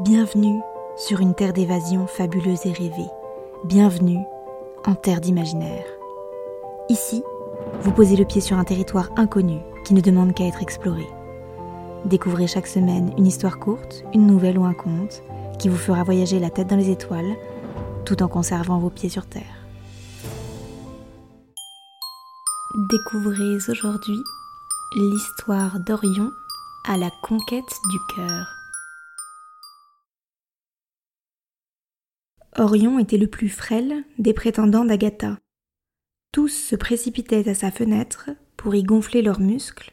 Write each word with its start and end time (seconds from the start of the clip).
Bienvenue 0.00 0.60
sur 0.96 1.20
une 1.20 1.36
terre 1.36 1.52
d'évasion 1.52 2.08
fabuleuse 2.08 2.66
et 2.66 2.72
rêvée. 2.72 3.08
Bienvenue 3.62 4.18
en 4.84 4.96
terre 4.96 5.20
d'imaginaire. 5.20 5.84
Ici, 6.88 7.22
vous 7.80 7.92
posez 7.92 8.16
le 8.16 8.24
pied 8.24 8.40
sur 8.40 8.58
un 8.58 8.64
territoire 8.64 9.10
inconnu 9.14 9.60
qui 9.84 9.94
ne 9.94 10.00
demande 10.00 10.34
qu'à 10.34 10.46
être 10.46 10.62
exploré. 10.62 11.06
Découvrez 12.06 12.48
chaque 12.48 12.66
semaine 12.66 13.14
une 13.16 13.28
histoire 13.28 13.60
courte, 13.60 14.02
une 14.12 14.26
nouvelle 14.26 14.58
ou 14.58 14.64
un 14.64 14.74
conte 14.74 15.22
qui 15.60 15.68
vous 15.68 15.76
fera 15.76 16.02
voyager 16.02 16.40
la 16.40 16.50
tête 16.50 16.66
dans 16.66 16.76
les 16.76 16.90
étoiles 16.90 17.36
tout 18.04 18.20
en 18.20 18.26
conservant 18.26 18.80
vos 18.80 18.90
pieds 18.90 19.08
sur 19.08 19.26
terre. 19.26 19.64
Découvrez 22.90 23.56
aujourd'hui 23.68 24.18
l'histoire 24.96 25.78
d'Orion 25.86 26.32
à 26.88 26.96
la 26.96 27.10
conquête 27.22 27.62
du 27.90 27.98
cœur. 28.16 28.63
Orion 32.56 33.00
était 33.00 33.18
le 33.18 33.26
plus 33.26 33.48
frêle 33.48 34.04
des 34.18 34.32
prétendants 34.32 34.84
d'Agatha. 34.84 35.38
Tous 36.30 36.48
se 36.48 36.76
précipitaient 36.76 37.48
à 37.48 37.54
sa 37.54 37.70
fenêtre 37.70 38.30
pour 38.56 38.74
y 38.74 38.84
gonfler 38.84 39.22
leurs 39.22 39.40
muscles, 39.40 39.92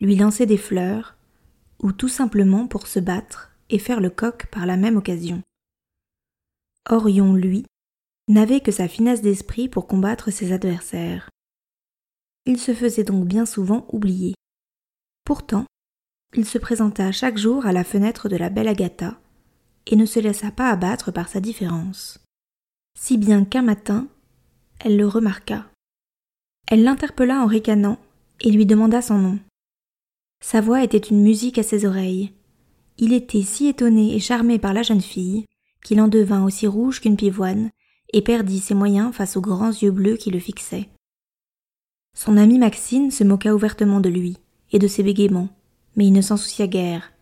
lui 0.00 0.16
lancer 0.16 0.44
des 0.44 0.58
fleurs, 0.58 1.16
ou 1.82 1.92
tout 1.92 2.08
simplement 2.08 2.66
pour 2.66 2.86
se 2.86 3.00
battre 3.00 3.52
et 3.70 3.78
faire 3.78 4.00
le 4.00 4.10
coq 4.10 4.46
par 4.46 4.66
la 4.66 4.76
même 4.76 4.96
occasion. 4.96 5.42
Orion, 6.88 7.34
lui, 7.34 7.64
n'avait 8.28 8.60
que 8.60 8.72
sa 8.72 8.88
finesse 8.88 9.22
d'esprit 9.22 9.68
pour 9.68 9.86
combattre 9.86 10.30
ses 10.30 10.52
adversaires. 10.52 11.30
Il 12.44 12.58
se 12.58 12.74
faisait 12.74 13.04
donc 13.04 13.26
bien 13.26 13.46
souvent 13.46 13.86
oublier. 13.90 14.34
Pourtant, 15.24 15.64
il 16.34 16.44
se 16.44 16.58
présenta 16.58 17.10
chaque 17.10 17.38
jour 17.38 17.66
à 17.66 17.72
la 17.72 17.84
fenêtre 17.84 18.28
de 18.28 18.36
la 18.36 18.50
belle 18.50 18.68
Agatha 18.68 19.18
et 19.86 19.96
ne 19.96 20.06
se 20.06 20.20
laissa 20.20 20.50
pas 20.50 20.70
abattre 20.70 21.12
par 21.12 21.28
sa 21.28 21.40
différence. 21.40 22.18
Si 22.98 23.18
bien 23.18 23.44
qu'un 23.44 23.62
matin, 23.62 24.08
elle 24.80 24.96
le 24.96 25.06
remarqua. 25.06 25.66
Elle 26.68 26.82
l'interpella 26.82 27.40
en 27.42 27.46
ricanant 27.46 27.98
et 28.40 28.50
lui 28.50 28.66
demanda 28.66 29.00
son 29.02 29.18
nom. 29.18 29.38
Sa 30.42 30.60
voix 30.60 30.82
était 30.82 30.98
une 30.98 31.22
musique 31.22 31.58
à 31.58 31.62
ses 31.62 31.86
oreilles. 31.86 32.32
Il 32.98 33.12
était 33.12 33.42
si 33.42 33.68
étonné 33.68 34.14
et 34.14 34.20
charmé 34.20 34.58
par 34.58 34.72
la 34.72 34.82
jeune 34.82 35.00
fille 35.00 35.44
qu'il 35.82 36.00
en 36.00 36.08
devint 36.08 36.44
aussi 36.44 36.66
rouge 36.66 37.00
qu'une 37.00 37.16
pivoine 37.16 37.70
et 38.12 38.22
perdit 38.22 38.60
ses 38.60 38.74
moyens 38.74 39.14
face 39.14 39.36
aux 39.36 39.40
grands 39.40 39.70
yeux 39.70 39.90
bleus 39.90 40.16
qui 40.16 40.30
le 40.30 40.40
fixaient. 40.40 40.88
Son 42.16 42.36
amie 42.36 42.58
Maxine 42.58 43.10
se 43.10 43.24
moqua 43.24 43.54
ouvertement 43.54 44.00
de 44.00 44.08
lui 44.08 44.38
et 44.72 44.78
de 44.78 44.88
ses 44.88 45.02
bégaiements, 45.02 45.48
mais 45.94 46.06
il 46.06 46.12
ne 46.12 46.22
s'en 46.22 46.36
soucia 46.36 46.66
guère. 46.66 47.12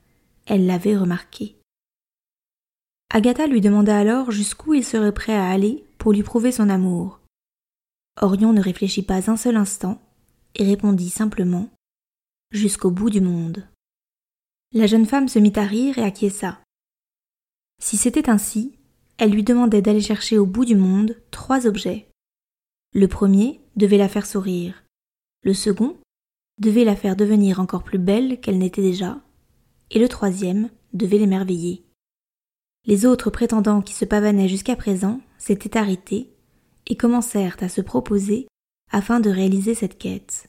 Elle 0.47 0.67
l'avait 0.67 0.97
remarqué. 0.97 1.57
Agatha 3.17 3.47
lui 3.47 3.61
demanda 3.61 3.97
alors 3.97 4.33
jusqu'où 4.33 4.75
il 4.75 4.85
serait 4.85 5.15
prêt 5.15 5.37
à 5.37 5.49
aller 5.49 5.85
pour 5.99 6.13
lui 6.13 6.25
prouver 6.25 6.51
son 6.51 6.69
amour. 6.69 7.21
Orion 8.21 8.53
ne 8.53 8.61
réfléchit 8.61 9.05
pas 9.05 9.31
un 9.31 9.37
seul 9.37 9.57
instant 9.57 10.03
et 10.57 10.65
répondit 10.65 11.11
simplement 11.11 11.69
Jusqu'au 12.51 12.91
bout 12.91 13.11
du 13.11 13.21
monde. 13.21 13.69
La 14.73 14.89
jeune 14.89 15.07
femme 15.07 15.29
se 15.29 15.39
mit 15.39 15.53
à 15.55 15.63
rire 15.63 15.97
et 15.97 16.03
acquiesça. 16.03 16.59
Si 17.81 17.97
c'était 17.97 18.29
ainsi, 18.29 18.81
elle 19.17 19.31
lui 19.31 19.45
demandait 19.45 19.81
d'aller 19.81 20.01
chercher 20.01 20.37
au 20.37 20.45
bout 20.45 20.65
du 20.65 20.75
monde 20.75 21.17
trois 21.31 21.69
objets. 21.69 22.09
Le 22.95 23.07
premier 23.07 23.61
devait 23.77 23.97
la 23.97 24.09
faire 24.09 24.27
sourire. 24.27 24.83
Le 25.45 25.55
second 25.55 25.97
devait 26.59 26.85
la 26.85 26.97
faire 26.97 27.15
devenir 27.15 27.61
encore 27.61 27.85
plus 27.85 27.99
belle 27.99 28.41
qu'elle 28.41 28.59
n'était 28.59 28.83
déjà. 28.83 29.21
Et 29.93 30.01
le 30.01 30.09
troisième 30.09 30.69
devait 30.93 31.19
l'émerveiller. 31.19 31.85
Les 32.87 33.07
autres 33.07 33.31
prétendants 33.31 33.81
qui 33.81 33.95
se 33.95 34.05
pavanaient 34.05 34.49
jusqu'à 34.49 34.77
présent 34.77 35.21
s'étaient 35.39 35.77
arrêtés 35.77 36.31
et 36.87 36.97
commencèrent 36.97 37.57
à 37.61 37.69
se 37.69 37.81
proposer 37.81 38.47
afin 38.91 39.21
de 39.21 39.31
réaliser 39.31 39.75
cette 39.75 39.99
quête. 39.99 40.49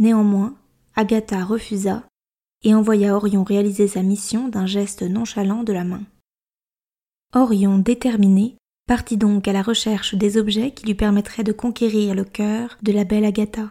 Néanmoins, 0.00 0.56
Agatha 0.94 1.44
refusa 1.44 2.04
et 2.62 2.74
envoya 2.74 3.16
Orion 3.16 3.44
réaliser 3.44 3.88
sa 3.88 4.02
mission 4.02 4.48
d'un 4.48 4.66
geste 4.66 5.02
nonchalant 5.02 5.62
de 5.62 5.72
la 5.72 5.84
main. 5.84 6.02
Orion, 7.34 7.78
déterminé, 7.78 8.56
partit 8.86 9.16
donc 9.16 9.48
à 9.48 9.52
la 9.52 9.62
recherche 9.62 10.14
des 10.14 10.36
objets 10.36 10.72
qui 10.72 10.86
lui 10.86 10.94
permettraient 10.94 11.44
de 11.44 11.52
conquérir 11.52 12.14
le 12.14 12.24
cœur 12.24 12.78
de 12.82 12.92
la 12.92 13.04
belle 13.04 13.24
Agatha. 13.24 13.70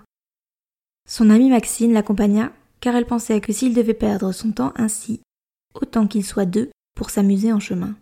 Son 1.08 1.30
amie 1.30 1.50
Maxine 1.50 1.94
l'accompagna, 1.94 2.54
car 2.80 2.96
elle 2.96 3.06
pensait 3.06 3.42
que 3.42 3.54
s'il 3.54 3.74
devait 3.74 3.94
perdre 3.94 4.32
son 4.32 4.52
temps 4.52 4.74
ainsi, 4.76 5.22
autant 5.74 6.08
qu'il 6.08 6.26
soit 6.26 6.46
deux, 6.46 6.70
pour 6.98 7.12
s'amuser 7.12 7.54
en 7.54 7.60
chemin. 7.60 7.96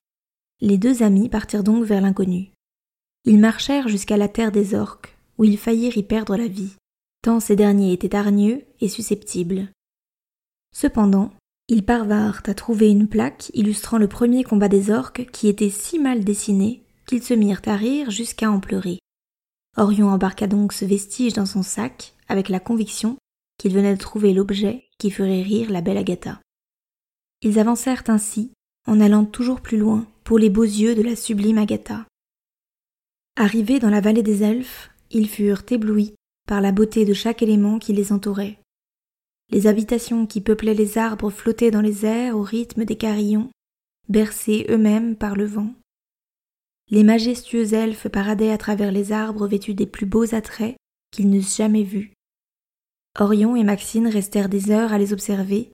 Les 0.61 0.77
deux 0.77 1.03
amis 1.03 1.29
partirent 1.29 1.63
donc 1.63 1.83
vers 1.83 2.01
l'inconnu. 2.01 2.51
Ils 3.25 3.39
marchèrent 3.39 3.89
jusqu'à 3.89 4.17
la 4.17 4.29
terre 4.29 4.51
des 4.51 4.73
orques, 4.73 5.17
où 5.37 5.43
ils 5.43 5.57
faillirent 5.57 5.97
y 5.97 6.03
perdre 6.03 6.37
la 6.37 6.47
vie, 6.47 6.73
tant 7.21 7.39
ces 7.39 7.55
derniers 7.55 7.91
étaient 7.91 8.15
hargneux 8.15 8.63
et 8.79 8.87
susceptibles. 8.87 9.67
Cependant, 10.73 11.31
ils 11.67 11.83
parvinrent 11.83 12.41
à 12.45 12.53
trouver 12.53 12.89
une 12.89 13.07
plaque 13.07 13.51
illustrant 13.53 13.97
le 13.97 14.07
premier 14.07 14.43
combat 14.43 14.69
des 14.69 14.91
orques 14.91 15.29
qui 15.31 15.47
était 15.47 15.69
si 15.69 15.99
mal 15.99 16.23
dessiné 16.23 16.83
qu'ils 17.05 17.23
se 17.23 17.33
mirent 17.33 17.61
à 17.65 17.75
rire 17.75 18.11
jusqu'à 18.11 18.49
en 18.49 18.59
pleurer. 18.59 18.99
Orion 19.75 20.09
embarqua 20.09 20.47
donc 20.47 20.71
ce 20.71 20.85
vestige 20.85 21.33
dans 21.33 21.45
son 21.45 21.63
sac 21.63 22.15
avec 22.27 22.47
la 22.47 22.59
conviction 22.59 23.17
qu'il 23.57 23.73
venait 23.73 23.93
de 23.93 23.99
trouver 23.99 24.33
l'objet 24.33 24.85
qui 24.99 25.11
ferait 25.11 25.41
rire 25.41 25.69
la 25.69 25.81
belle 25.81 25.97
Agatha. 25.97 26.39
Ils 27.41 27.59
avancèrent 27.59 28.03
ainsi 28.07 28.51
en 28.85 28.99
allant 28.99 29.25
toujours 29.25 29.61
plus 29.61 29.77
loin 29.77 30.07
pour 30.23 30.39
les 30.39 30.49
beaux 30.49 30.63
yeux 30.63 30.95
de 30.95 31.01
la 31.01 31.15
sublime 31.15 31.57
Agatha. 31.57 32.05
Arrivés 33.35 33.79
dans 33.79 33.89
la 33.89 34.01
vallée 34.01 34.23
des 34.23 34.43
elfes, 34.43 34.91
ils 35.11 35.27
furent 35.27 35.63
éblouis 35.69 36.13
par 36.47 36.61
la 36.61 36.71
beauté 36.71 37.05
de 37.05 37.13
chaque 37.13 37.41
élément 37.41 37.79
qui 37.79 37.93
les 37.93 38.11
entourait. 38.11 38.59
Les 39.51 39.67
habitations 39.67 40.25
qui 40.25 40.41
peuplaient 40.41 40.73
les 40.73 40.97
arbres 40.97 41.29
flottaient 41.29 41.71
dans 41.71 41.81
les 41.81 42.05
airs 42.05 42.37
au 42.37 42.41
rythme 42.41 42.85
des 42.85 42.95
carillons, 42.95 43.49
bercés 44.09 44.65
eux-mêmes 44.69 45.15
par 45.15 45.35
le 45.35 45.45
vent. 45.45 45.73
Les 46.89 47.03
majestueux 47.03 47.73
elfes 47.73 48.07
paradaient 48.07 48.51
à 48.51 48.57
travers 48.57 48.91
les 48.91 49.11
arbres 49.11 49.47
vêtus 49.47 49.73
des 49.73 49.87
plus 49.87 50.05
beaux 50.05 50.35
attraits 50.35 50.75
qu'ils 51.11 51.29
n'eussent 51.29 51.57
jamais 51.57 51.83
vus. 51.83 52.13
Orion 53.19 53.55
et 53.55 53.63
Maxine 53.63 54.07
restèrent 54.07 54.49
des 54.49 54.71
heures 54.71 54.93
à 54.93 54.97
les 54.97 55.13
observer, 55.13 55.71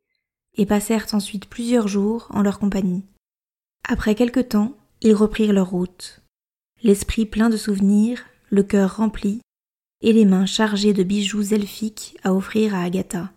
et 0.57 0.65
passèrent 0.65 1.07
ensuite 1.13 1.47
plusieurs 1.47 1.87
jours 1.87 2.27
en 2.29 2.41
leur 2.41 2.59
compagnie. 2.59 3.03
Après 3.87 4.15
quelque 4.15 4.39
temps, 4.39 4.77
ils 5.01 5.15
reprirent 5.15 5.53
leur 5.53 5.69
route, 5.69 6.21
l'esprit 6.83 7.25
plein 7.25 7.49
de 7.49 7.57
souvenirs, 7.57 8.23
le 8.49 8.63
cœur 8.63 8.97
rempli, 8.97 9.41
et 10.01 10.13
les 10.13 10.25
mains 10.25 10.45
chargées 10.45 10.93
de 10.93 11.03
bijoux 11.03 11.53
elfiques 11.53 12.17
à 12.23 12.33
offrir 12.33 12.75
à 12.75 12.81
Agatha. 12.81 13.31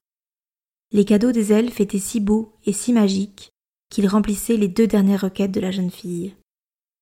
Les 0.92 1.04
cadeaux 1.04 1.32
des 1.32 1.52
elfes 1.52 1.80
étaient 1.80 1.98
si 1.98 2.20
beaux 2.20 2.52
et 2.66 2.72
si 2.72 2.92
magiques 2.92 3.50
qu'ils 3.90 4.08
remplissaient 4.08 4.56
les 4.56 4.68
deux 4.68 4.86
dernières 4.86 5.20
requêtes 5.20 5.52
de 5.52 5.60
la 5.60 5.70
jeune 5.70 5.90
fille. 5.90 6.34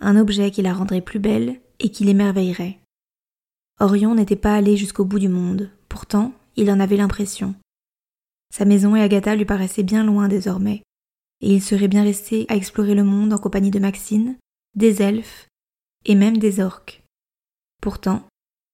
Un 0.00 0.16
objet 0.16 0.50
qui 0.50 0.62
la 0.62 0.74
rendrait 0.74 1.00
plus 1.00 1.20
belle 1.20 1.60
et 1.78 1.90
qui 1.90 2.04
l'émerveillerait. 2.04 2.78
Orion 3.80 4.14
n'était 4.14 4.36
pas 4.36 4.54
allé 4.54 4.76
jusqu'au 4.76 5.04
bout 5.04 5.18
du 5.18 5.28
monde, 5.28 5.70
pourtant 5.88 6.32
il 6.56 6.70
en 6.70 6.80
avait 6.80 6.96
l'impression. 6.96 7.54
Sa 8.52 8.66
maison 8.66 8.94
et 8.94 9.00
Agatha 9.00 9.34
lui 9.34 9.46
paraissaient 9.46 9.82
bien 9.82 10.04
loin 10.04 10.28
désormais, 10.28 10.82
et 11.40 11.54
il 11.54 11.62
serait 11.62 11.88
bien 11.88 12.04
resté 12.04 12.44
à 12.48 12.54
explorer 12.54 12.94
le 12.94 13.02
monde 13.02 13.32
en 13.32 13.38
compagnie 13.38 13.70
de 13.70 13.78
Maxine, 13.78 14.36
des 14.74 15.00
elfes 15.00 15.48
et 16.04 16.14
même 16.14 16.36
des 16.36 16.60
orques. 16.60 17.02
Pourtant, 17.80 18.26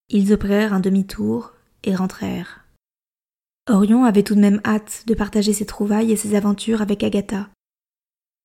ils 0.09 0.33
opérèrent 0.33 0.73
un 0.73 0.81
demi-tour 0.81 1.53
et 1.83 1.95
rentrèrent. 1.95 2.65
Orion 3.69 4.03
avait 4.03 4.23
tout 4.23 4.35
de 4.35 4.41
même 4.41 4.61
hâte 4.65 5.03
de 5.07 5.13
partager 5.13 5.53
ses 5.53 5.65
trouvailles 5.65 6.11
et 6.11 6.17
ses 6.17 6.35
aventures 6.35 6.81
avec 6.81 7.03
Agatha. 7.03 7.49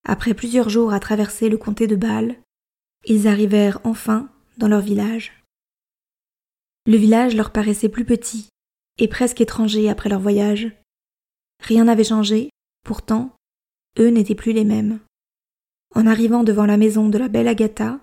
Après 0.07 0.35
plusieurs 0.35 0.69
jours 0.69 0.93
à 0.93 1.01
traverser 1.01 1.49
le 1.49 1.57
comté 1.57 1.87
de 1.87 1.97
Bâle, 1.97 2.37
ils 3.07 3.27
arrivèrent 3.27 3.81
enfin 3.85 4.29
dans 4.59 4.69
leur 4.69 4.83
village. 4.83 5.43
Le 6.87 6.97
village 6.97 7.35
leur 7.35 7.51
paraissait 7.51 7.89
plus 7.89 8.05
petit 8.05 8.49
et 8.99 9.09
presque 9.09 9.41
étranger 9.41 9.89
après 9.89 10.11
leur 10.11 10.21
voyage. 10.21 10.71
Rien 11.61 11.85
n'avait 11.85 12.05
changé, 12.05 12.51
pourtant, 12.85 13.35
eux 13.99 14.09
n'étaient 14.09 14.35
plus 14.35 14.53
les 14.53 14.65
mêmes. 14.65 15.01
En 15.95 16.07
arrivant 16.07 16.45
devant 16.45 16.67
la 16.67 16.77
maison 16.77 17.09
de 17.09 17.19
la 17.19 17.29
belle 17.29 17.49
Agatha, 17.49 18.01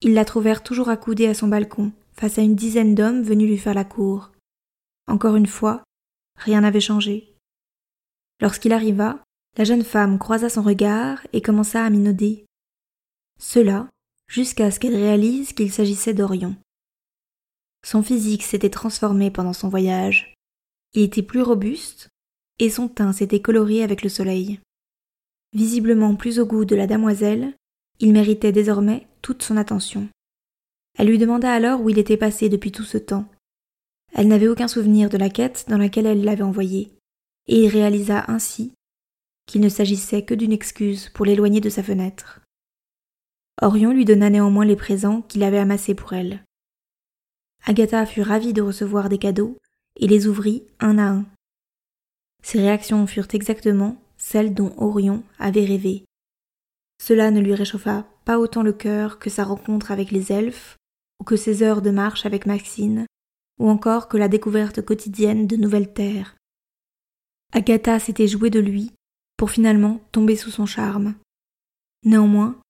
ils 0.00 0.14
la 0.14 0.24
trouvèrent 0.24 0.62
toujours 0.62 0.88
accoudée 0.88 1.26
à 1.26 1.34
son 1.34 1.48
balcon, 1.48 1.92
face 2.12 2.38
à 2.38 2.42
une 2.42 2.56
dizaine 2.56 2.94
d'hommes 2.94 3.22
venus 3.22 3.48
lui 3.48 3.58
faire 3.58 3.74
la 3.74 3.84
cour. 3.84 4.30
Encore 5.06 5.36
une 5.36 5.46
fois, 5.46 5.82
rien 6.36 6.60
n'avait 6.60 6.80
changé. 6.80 7.34
Lorsqu'il 8.40 8.72
arriva, 8.72 9.22
la 9.56 9.64
jeune 9.64 9.84
femme 9.84 10.18
croisa 10.18 10.48
son 10.48 10.62
regard 10.62 11.26
et 11.32 11.42
commença 11.42 11.84
à 11.84 11.90
minauder. 11.90 12.44
Cela 13.40 13.88
jusqu'à 14.28 14.70
ce 14.70 14.78
qu'elle 14.78 14.94
réalise 14.96 15.52
qu'il 15.52 15.72
s'agissait 15.72 16.14
d'Orion. 16.14 16.56
Son 17.84 18.02
physique 18.02 18.42
s'était 18.42 18.70
transformé 18.70 19.30
pendant 19.30 19.52
son 19.52 19.68
voyage. 19.68 20.34
Il 20.94 21.02
était 21.02 21.22
plus 21.22 21.42
robuste, 21.42 22.08
et 22.58 22.70
son 22.70 22.88
teint 22.88 23.12
s'était 23.12 23.40
coloré 23.40 23.82
avec 23.82 24.02
le 24.02 24.08
soleil. 24.08 24.60
Visiblement 25.52 26.14
plus 26.14 26.38
au 26.38 26.46
goût 26.46 26.64
de 26.64 26.76
la 26.76 26.86
damoiselle, 26.86 27.54
il 28.00 28.12
méritait 28.12 28.52
désormais 28.52 29.06
toute 29.22 29.42
son 29.42 29.56
attention. 29.56 30.08
Elle 30.98 31.08
lui 31.08 31.18
demanda 31.18 31.52
alors 31.52 31.80
où 31.80 31.90
il 31.90 31.98
était 31.98 32.16
passé 32.16 32.48
depuis 32.48 32.72
tout 32.72 32.84
ce 32.84 32.98
temps. 32.98 33.28
Elle 34.14 34.28
n'avait 34.28 34.48
aucun 34.48 34.68
souvenir 34.68 35.08
de 35.10 35.16
la 35.16 35.30
quête 35.30 35.66
dans 35.68 35.78
laquelle 35.78 36.06
elle 36.06 36.24
l'avait 36.24 36.42
envoyé, 36.42 36.90
et 37.46 37.64
il 37.64 37.68
réalisa 37.68 38.24
ainsi 38.28 38.72
qu'il 39.46 39.60
ne 39.60 39.68
s'agissait 39.68 40.22
que 40.22 40.34
d'une 40.34 40.52
excuse 40.52 41.08
pour 41.08 41.24
l'éloigner 41.24 41.60
de 41.60 41.70
sa 41.70 41.82
fenêtre. 41.82 42.40
Orion 43.62 43.92
lui 43.92 44.04
donna 44.04 44.30
néanmoins 44.30 44.64
les 44.64 44.76
présents 44.76 45.22
qu'il 45.22 45.42
avait 45.42 45.58
amassés 45.58 45.94
pour 45.94 46.12
elle. 46.12 46.44
Agatha 47.64 48.06
fut 48.06 48.22
ravie 48.22 48.52
de 48.52 48.62
recevoir 48.62 49.08
des 49.08 49.18
cadeaux 49.18 49.56
et 49.96 50.06
les 50.06 50.28
ouvrit 50.28 50.64
un 50.78 50.98
à 50.98 51.08
un. 51.08 51.26
Ses 52.42 52.60
réactions 52.60 53.06
furent 53.06 53.28
exactement 53.32 54.00
celles 54.16 54.54
dont 54.54 54.74
Orion 54.76 55.22
avait 55.38 55.64
rêvé. 55.64 56.04
Cela 57.02 57.30
ne 57.30 57.40
lui 57.40 57.54
réchauffa 57.54 58.06
pas 58.24 58.38
autant 58.38 58.62
le 58.62 58.72
cœur 58.72 59.18
que 59.18 59.30
sa 59.30 59.44
rencontre 59.44 59.92
avec 59.92 60.10
les 60.10 60.32
elfes, 60.32 60.76
ou 61.20 61.24
que 61.24 61.36
ses 61.36 61.62
heures 61.62 61.82
de 61.82 61.90
marche 61.90 62.26
avec 62.26 62.46
Maxine, 62.46 63.06
ou 63.58 63.68
encore 63.68 64.08
que 64.08 64.16
la 64.16 64.28
découverte 64.28 64.82
quotidienne 64.82 65.46
de 65.46 65.56
nouvelles 65.56 65.92
terres. 65.92 66.36
Agatha 67.52 67.98
s'était 67.98 68.28
jouée 68.28 68.50
de 68.50 68.60
lui 68.60 68.92
pour 69.36 69.50
finalement 69.50 70.00
tomber 70.12 70.36
sous 70.36 70.50
son 70.50 70.66
charme. 70.66 71.14
Néanmoins, 72.04 72.60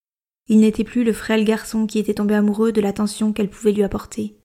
il 0.49 0.61
n'était 0.61 0.85
plus 0.85 1.05
le 1.05 1.13
frêle 1.13 1.45
garçon 1.45 1.87
qui 1.87 1.99
était 1.99 2.15
tombé 2.15 2.35
amoureux 2.35 2.73
de 2.73 2.81
l'attention 2.81 3.33
qu'elle 3.33 3.51
pouvait 3.51 3.73
lui 3.73 3.83
apporter. 3.83 4.37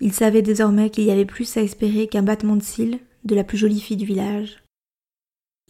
Il 0.00 0.12
savait 0.12 0.42
désormais 0.42 0.90
qu'il 0.90 1.04
y 1.04 1.10
avait 1.10 1.24
plus 1.24 1.56
à 1.56 1.62
espérer 1.62 2.06
qu'un 2.06 2.22
battement 2.22 2.56
de 2.56 2.62
cils 2.62 3.00
de 3.26 3.34
la 3.34 3.44
plus 3.44 3.58
jolie 3.58 3.80
fille 3.80 3.96
du 3.96 4.06
village. 4.06 4.62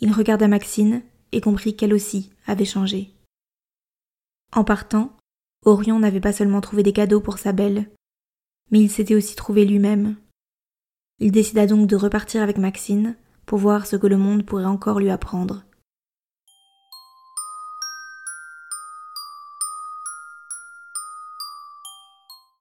Il 0.00 0.12
regarda 0.12 0.46
Maxine 0.46 1.02
et 1.32 1.40
comprit 1.40 1.74
qu'elle 1.74 1.94
aussi 1.94 2.30
avait 2.46 2.64
changé. 2.64 3.10
En 4.52 4.62
partant, 4.62 5.16
Orion 5.64 5.98
n'avait 5.98 6.20
pas 6.20 6.32
seulement 6.32 6.60
trouvé 6.60 6.82
des 6.82 6.92
cadeaux 6.92 7.20
pour 7.20 7.38
sa 7.38 7.52
belle, 7.52 7.90
mais 8.70 8.80
il 8.80 8.90
s'était 8.90 9.14
aussi 9.14 9.34
trouvé 9.34 9.64
lui-même. 9.64 10.16
Il 11.18 11.32
décida 11.32 11.66
donc 11.66 11.88
de 11.88 11.96
repartir 11.96 12.42
avec 12.42 12.58
Maxine 12.58 13.16
pour 13.46 13.58
voir 13.58 13.86
ce 13.86 13.96
que 13.96 14.06
le 14.06 14.18
monde 14.18 14.44
pourrait 14.44 14.64
encore 14.64 15.00
lui 15.00 15.10
apprendre. 15.10 15.64